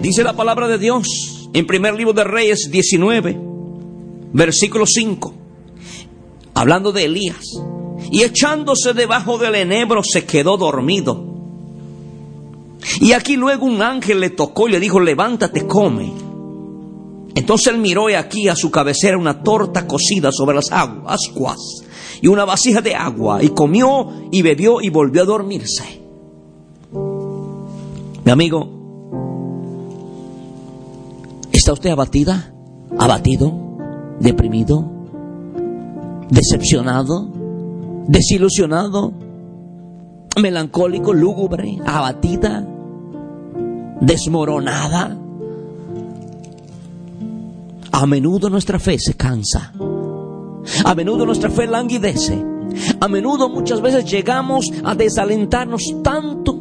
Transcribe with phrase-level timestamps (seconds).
[0.00, 3.36] Dice la palabra de Dios en primer libro de Reyes 19,
[4.32, 5.34] versículo 5,
[6.54, 7.44] hablando de Elías.
[8.10, 11.24] Y echándose debajo del enebro se quedó dormido.
[13.00, 16.12] Y aquí luego un ángel le tocó y le dijo, levántate, come.
[17.34, 21.20] Entonces él miró y aquí a su cabecera una torta cocida sobre las aguas
[22.22, 26.02] y una vasija de agua y comió y bebió y volvió a dormirse.
[28.24, 28.77] Mi amigo,
[31.68, 32.50] ¿está usted abatida?
[32.98, 33.52] ¿Abatido?
[34.20, 34.90] ¿Deprimido?
[36.30, 37.28] ¿Decepcionado?
[38.06, 39.12] ¿Desilusionado?
[40.40, 41.12] ¿Melancólico?
[41.12, 41.78] ¿Lúgubre?
[41.84, 42.66] ¿Abatida?
[44.00, 45.14] ¿Desmoronada?
[47.92, 49.74] A menudo nuestra fe se cansa.
[50.86, 52.42] A menudo nuestra fe languidece.
[52.98, 56.57] A menudo muchas veces llegamos a desalentarnos tanto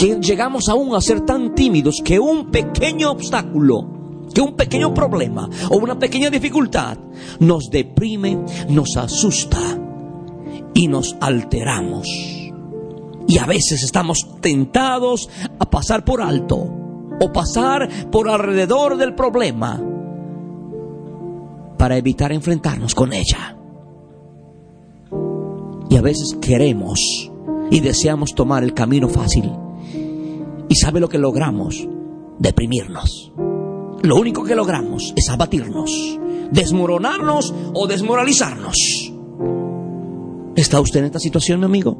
[0.00, 3.86] que llegamos aún a ser tan tímidos que un pequeño obstáculo,
[4.32, 6.96] que un pequeño problema o una pequeña dificultad
[7.38, 8.38] nos deprime,
[8.70, 9.60] nos asusta
[10.72, 12.08] y nos alteramos.
[13.28, 15.28] Y a veces estamos tentados
[15.58, 16.56] a pasar por alto
[17.20, 19.82] o pasar por alrededor del problema
[21.76, 23.54] para evitar enfrentarnos con ella.
[25.90, 27.30] Y a veces queremos
[27.70, 29.52] y deseamos tomar el camino fácil.
[30.70, 31.84] ¿Y sabe lo que logramos?
[32.38, 33.32] Deprimirnos.
[34.02, 35.90] Lo único que logramos es abatirnos,
[36.52, 38.76] desmoronarnos o desmoralizarnos.
[40.54, 41.98] ¿Está usted en esta situación, mi amigo?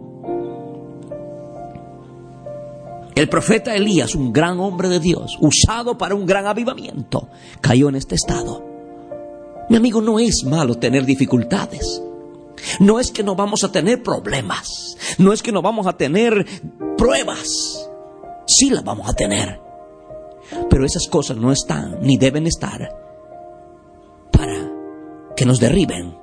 [3.17, 7.29] El profeta Elías, un gran hombre de Dios, usado para un gran avivamiento,
[7.61, 8.65] cayó en este estado.
[9.69, 12.01] Mi amigo, no es malo tener dificultades.
[12.79, 14.97] No es que no vamos a tener problemas.
[15.19, 16.47] No es que no vamos a tener
[16.97, 17.90] pruebas.
[18.61, 19.59] Sí las vamos a tener.
[20.69, 22.95] Pero esas cosas no están ni deben estar
[24.31, 24.71] para
[25.35, 26.15] que nos derriben.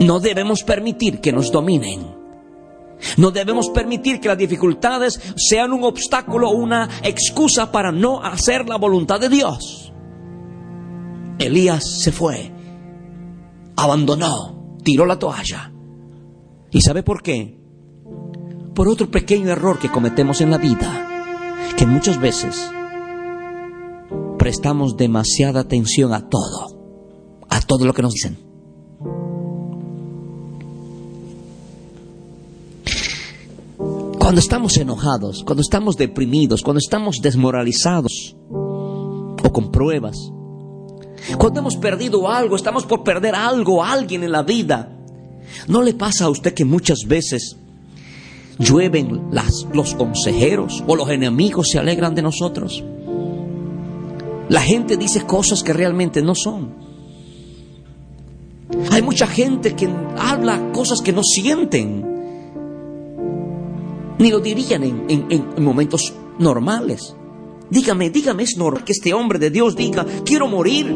[0.00, 2.16] No debemos permitir que nos dominen.
[3.18, 8.68] No debemos permitir que las dificultades sean un obstáculo o una excusa para no hacer
[8.68, 9.92] la voluntad de Dios.
[11.38, 12.50] Elías se fue,
[13.76, 15.72] abandonó, tiró la toalla.
[16.72, 17.60] ¿Y sabe por qué?
[18.74, 21.09] Por otro pequeño error que cometemos en la vida,
[21.76, 22.56] que muchas veces
[24.38, 26.78] prestamos demasiada atención a todo,
[27.48, 28.38] a todo lo que nos dicen.
[34.18, 40.16] Cuando estamos enojados, cuando estamos deprimidos, cuando estamos desmoralizados o con pruebas,
[41.36, 44.96] cuando hemos perdido algo, estamos por perder algo, alguien en la vida,
[45.68, 47.56] ¿no le pasa a usted que muchas veces
[48.60, 52.84] llueven las, los consejeros o los enemigos se alegran de nosotros?
[54.48, 56.74] La gente dice cosas que realmente no son.
[58.92, 62.10] Hay mucha gente que habla cosas que no sienten
[64.18, 67.16] ni lo dirían en, en, en, momentos normales.
[67.70, 70.94] Dígame, dígame, es normal que este hombre de Dios diga, quiero morir.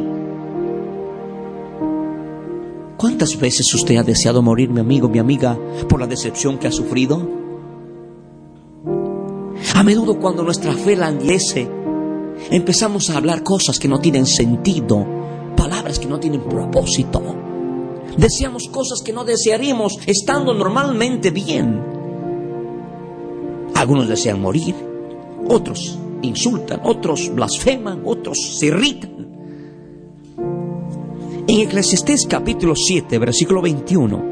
[2.98, 5.58] ¿Cuántas veces usted ha deseado morir, mi amigo, mi amiga,
[5.88, 7.44] por la decepción que ha sufrido?
[9.74, 11.68] A menudo cuando nuestra fe languidece,
[12.50, 15.04] empezamos a hablar cosas que no tienen sentido,
[15.56, 17.20] palabras que no tienen propósito.
[18.16, 21.82] Deseamos cosas que no desearíamos estando normalmente bien.
[23.75, 24.76] Algunos desean morir,
[25.49, 29.10] otros insultan, otros blasfeman, otros se irritan.
[31.49, 34.22] En Eclesiastés capítulo 7, versículo 21,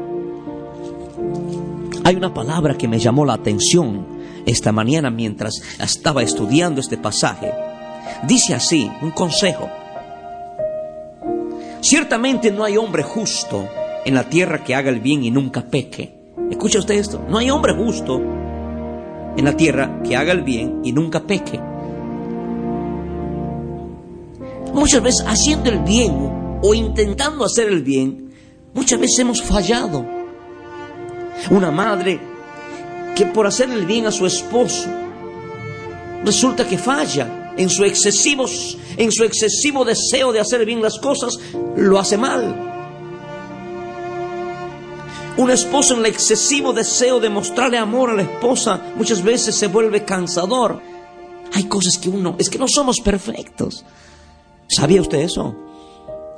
[2.05, 4.12] hay una palabra que me llamó la atención
[4.45, 7.51] esta mañana mientras estaba estudiando este pasaje.
[8.27, 9.69] Dice así, un consejo.
[11.81, 13.67] Ciertamente no hay hombre justo
[14.05, 16.17] en la tierra que haga el bien y nunca peque.
[16.49, 18.21] Escucha usted esto, no hay hombre justo
[19.35, 21.59] en la tierra que haga el bien y nunca peque.
[24.73, 28.23] Muchas veces haciendo el bien o intentando hacer el bien,
[28.73, 30.03] Muchas veces hemos fallado.
[31.51, 32.19] Una madre
[33.15, 34.89] que por hacerle bien a su esposo
[36.23, 38.45] resulta que falla en su excesivo,
[38.97, 41.37] en su excesivo deseo de hacer bien las cosas,
[41.75, 42.71] lo hace mal.
[45.35, 49.67] Un esposo en el excesivo deseo de mostrarle amor a la esposa muchas veces se
[49.67, 50.79] vuelve cansador.
[51.53, 53.83] Hay cosas que uno, es que no somos perfectos.
[54.67, 55.55] ¿Sabía usted eso?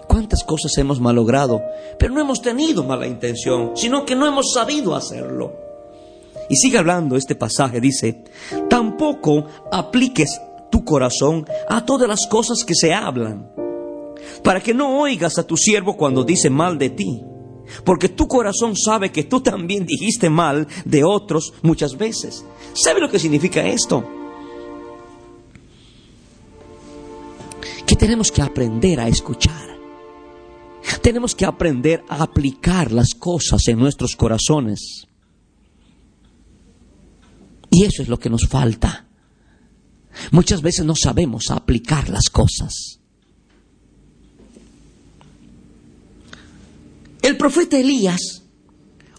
[0.07, 1.61] ¿Cuántas cosas hemos malogrado?
[1.99, 5.64] Pero no hemos tenido mala intención, sino que no hemos sabido hacerlo.
[6.49, 8.23] Y sigue hablando este pasaje, dice,
[8.69, 10.39] tampoco apliques
[10.71, 13.49] tu corazón a todas las cosas que se hablan,
[14.43, 17.23] para que no oigas a tu siervo cuando dice mal de ti
[17.83, 22.45] porque tu corazón sabe que tú también dijiste mal de otros muchas veces.
[22.73, 24.03] ¿Sabe lo que significa esto?
[27.85, 29.75] Que tenemos que aprender a escuchar.
[31.01, 35.07] Tenemos que aprender a aplicar las cosas en nuestros corazones.
[37.75, 39.05] Y eso es lo que nos falta.
[40.31, 43.01] Muchas veces no sabemos aplicar las cosas.
[47.21, 48.43] El profeta Elías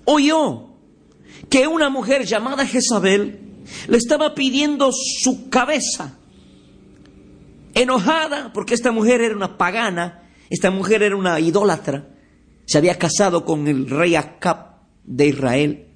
[0.06, 0.70] oyó
[1.50, 3.41] que una mujer llamada Jezabel
[3.88, 6.17] le estaba pidiendo su cabeza,
[7.75, 12.09] enojada porque esta mujer era una pagana, esta mujer era una idólatra,
[12.64, 15.88] se había casado con el rey Acab de Israel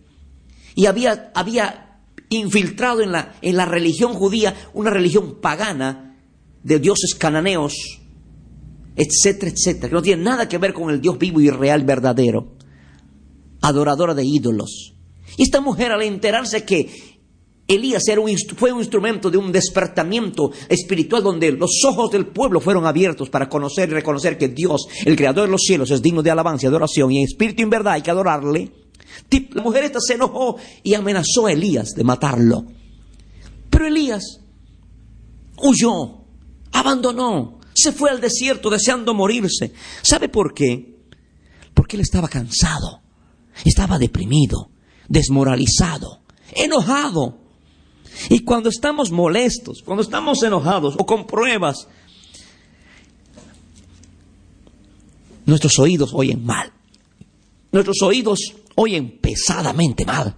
[0.74, 1.89] y había, había
[2.30, 6.16] infiltrado en la, en la religión judía una religión pagana
[6.62, 8.00] de dioses cananeos
[8.96, 12.56] etcétera, etcétera, que no tiene nada que ver con el Dios vivo y real verdadero,
[13.62, 14.94] adoradora de ídolos.
[15.36, 16.90] Y esta mujer al enterarse que
[17.66, 22.60] Elías era un, fue un instrumento de un despertamiento espiritual donde los ojos del pueblo
[22.60, 26.22] fueron abiertos para conocer y reconocer que Dios, el creador de los cielos, es digno
[26.22, 28.72] de alabanza y adoración y en espíritu y en verdad hay que adorarle.
[29.52, 32.64] La mujer esta se enojó y amenazó a Elías de matarlo.
[33.70, 34.40] Pero Elías
[35.56, 36.24] huyó,
[36.72, 39.72] abandonó, se fue al desierto deseando morirse.
[40.02, 40.98] ¿Sabe por qué?
[41.74, 43.02] Porque él estaba cansado,
[43.64, 44.70] estaba deprimido,
[45.08, 46.22] desmoralizado,
[46.52, 47.38] enojado.
[48.28, 51.86] Y cuando estamos molestos, cuando estamos enojados o con pruebas,
[55.46, 56.72] nuestros oídos oyen mal.
[57.72, 60.36] Nuestros oídos oyen pesadamente mal.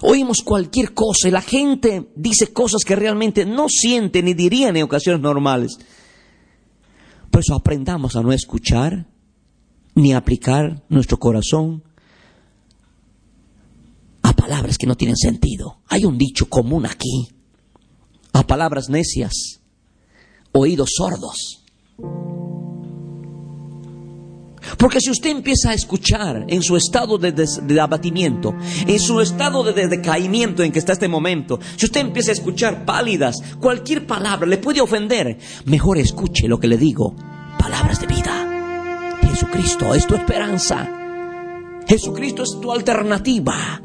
[0.00, 4.82] Oímos cualquier cosa y la gente dice cosas que realmente no siente ni dirían en
[4.82, 5.78] ocasiones normales.
[7.30, 9.08] Por eso aprendamos a no escuchar
[9.94, 11.84] ni aplicar nuestro corazón
[14.22, 15.78] a palabras que no tienen sentido.
[15.88, 17.28] Hay un dicho común aquí,
[18.32, 19.60] a palabras necias,
[20.52, 21.64] oídos sordos.
[24.78, 28.54] Porque si usted empieza a escuchar en su estado de, abatimiento,
[28.86, 32.84] en su estado de, decaimiento en que está este momento, si usted empieza a escuchar
[32.84, 37.14] pálidas, cualquier palabra le puede ofender, mejor escuche lo que le digo,
[37.58, 39.18] palabras de vida.
[39.22, 40.88] Jesucristo es tu esperanza.
[41.86, 43.82] Jesucristo es tu alternativa.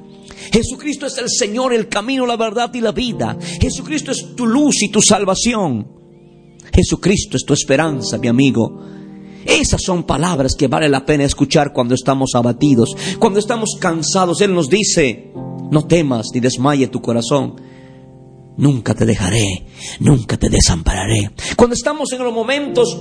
[0.52, 3.38] Jesucristo es el Señor, el camino, la verdad y la vida.
[3.60, 5.88] Jesucristo es tu luz y tu salvación.
[6.74, 8.99] Jesucristo es tu esperanza, mi amigo.
[9.46, 14.42] Esas son palabras que vale la pena escuchar cuando estamos abatidos, cuando estamos cansados.
[14.42, 15.32] Él nos dice,
[15.72, 17.56] no temas ni desmaye tu corazón.
[18.58, 19.66] Nunca te dejaré,
[20.00, 21.32] nunca te desampararé.
[21.56, 22.98] Cuando estamos en los momentos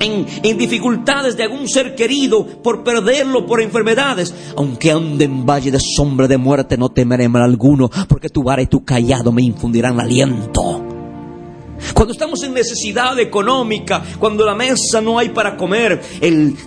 [0.00, 4.34] en, dificultades de algún ser querido, por perderlo, por enfermedades.
[4.56, 8.62] Aunque ande en valle de sombra de muerte, no temeré mal alguno, porque tu vara
[8.62, 10.87] y tu callado me infundirán aliento.
[11.94, 16.00] Cuando estamos en necesidad económica, cuando la mesa no hay para comer,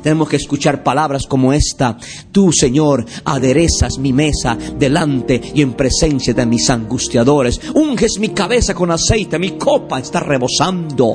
[0.01, 1.97] tenemos que escuchar palabras como esta.
[2.31, 7.59] Tú, Señor, aderezas mi mesa delante y en presencia de mis angustiadores.
[7.73, 11.13] Unges mi cabeza con aceite, mi copa está rebosando.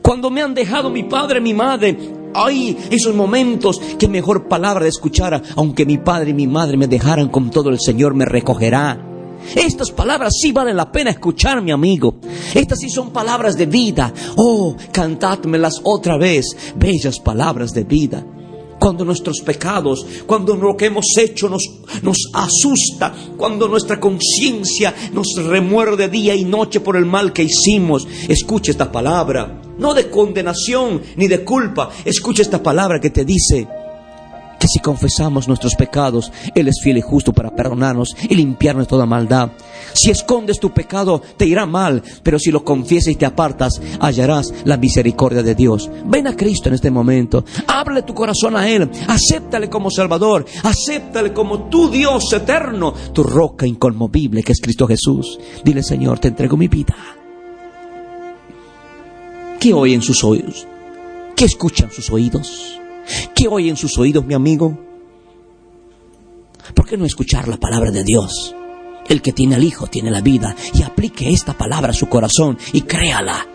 [0.00, 1.96] Cuando me han dejado mi padre, mi madre,
[2.34, 6.88] hay esos momentos que mejor palabra de escuchar, aunque mi padre y mi madre me
[6.88, 9.11] dejaran con todo el Señor me recogerá.
[9.54, 12.16] Estas palabras sí valen la pena escuchar, mi amigo.
[12.54, 14.12] Estas sí son palabras de vida.
[14.36, 18.24] Oh, cantádmelas otra vez, bellas palabras de vida.
[18.78, 21.62] Cuando nuestros pecados, cuando lo que hemos hecho nos,
[22.02, 28.08] nos asusta, cuando nuestra conciencia nos remuerde día y noche por el mal que hicimos,
[28.28, 33.68] escucha esta palabra, no de condenación ni de culpa, escucha esta palabra que te dice
[34.72, 39.50] si confesamos nuestros pecados, Él es fiel y justo para perdonarnos y limpiarnos toda maldad.
[39.92, 44.52] Si escondes tu pecado, te irá mal, pero si lo confiesas y te apartas, hallarás
[44.64, 45.90] la misericordia de Dios.
[46.06, 51.32] Ven a Cristo en este momento, háblale tu corazón a Él, acéptale como Salvador, acéptale
[51.32, 55.38] como tu Dios eterno, tu roca inconmovible que es Cristo Jesús.
[55.64, 56.96] Dile, Señor, te entrego mi vida.
[59.60, 60.66] ¿Qué oyen sus oídos?
[61.36, 62.81] ¿Qué escuchan sus oídos?
[63.34, 64.78] ¿Qué oyen sus oídos, mi amigo?
[66.74, 68.54] ¿Por qué no escuchar la palabra de Dios?
[69.08, 72.56] El que tiene al Hijo tiene la vida y aplique esta palabra a su corazón
[72.72, 73.46] y créala.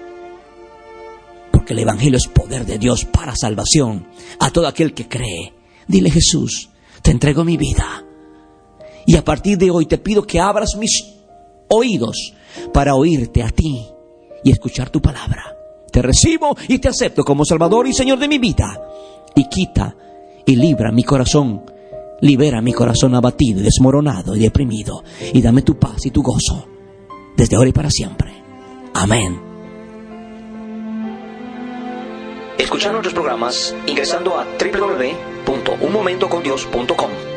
[1.51, 4.07] Porque el Evangelio es poder de Dios para salvación
[4.39, 5.53] a todo aquel que cree.
[5.87, 6.69] Dile Jesús,
[7.01, 8.03] te entrego mi vida.
[9.05, 11.03] Y a partir de hoy te pido que abras mis
[11.69, 12.33] oídos
[12.73, 13.85] para oírte a ti
[14.43, 15.55] y escuchar tu palabra.
[15.91, 18.79] Te recibo y te acepto como Salvador y Señor de mi vida.
[19.37, 19.95] Y quita
[20.45, 21.63] y libra mi corazón
[22.21, 25.03] Libera mi corazón abatido y desmoronado y deprimido
[25.33, 26.65] y dame tu paz y tu gozo
[27.35, 28.33] desde ahora y para siempre.
[28.95, 29.39] Amén.
[32.57, 37.36] Escuchar nuestros programas ingresando a www.unmomentocondios.com.